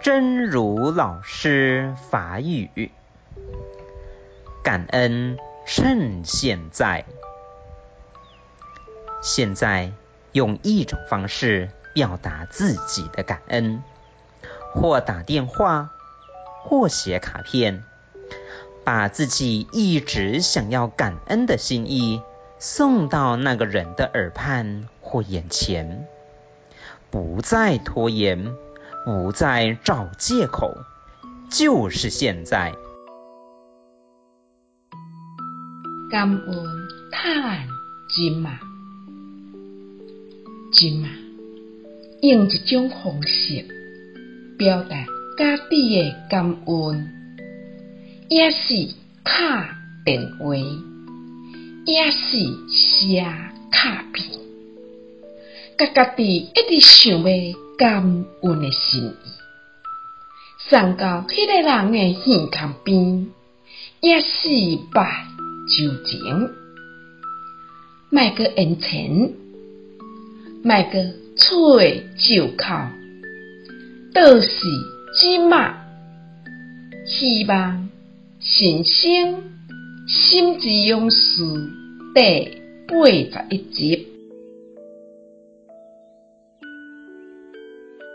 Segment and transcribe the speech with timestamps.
[0.00, 2.90] 真如老师法语，
[4.62, 7.04] 感恩趁现在。
[9.22, 9.92] 现在
[10.32, 13.82] 用一种方式表达自己的感恩，
[14.72, 15.90] 或打电话，
[16.62, 17.84] 或写卡片，
[18.84, 22.20] 把自己一直想要感恩的心意
[22.58, 26.06] 送到那个人的耳畔或眼前，
[27.10, 28.54] 不再拖延。
[29.04, 30.78] 不再找借口，
[31.50, 32.74] 就是现在。
[36.10, 36.46] 感恩
[37.12, 37.68] 趁
[38.08, 38.58] 今嘛，
[40.72, 41.08] 今嘛，
[42.22, 43.66] 用一种方式
[44.56, 45.04] 表达
[45.36, 47.10] 家己的感恩，
[48.30, 50.54] 也是打电话，
[51.84, 53.26] 也是写
[53.72, 54.38] 卡片，
[55.78, 57.64] 甲家己一直想要。
[57.76, 59.28] 感恩的心意，
[60.70, 63.26] 送到迄个人的耳孔边，
[64.00, 64.48] 也是
[64.92, 65.26] 拜
[65.66, 66.50] 酒前，
[68.10, 69.32] 莫阁言前，
[70.62, 71.04] 莫阁
[71.36, 72.74] 吹酒口，
[74.14, 74.50] 倒是
[75.18, 75.74] 即马，
[77.06, 77.88] 希望
[78.38, 79.42] 新生
[80.06, 81.42] 心之勇士
[82.14, 84.13] 第八十一集。